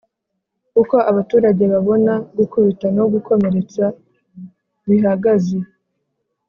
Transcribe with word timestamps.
Uko 0.81 0.95
abaturage 1.11 1.63
babona 1.73 2.13
gukubita 2.37 2.87
no 2.97 3.03
gukomeretsa 3.13 3.83
bihagaze 4.87 5.57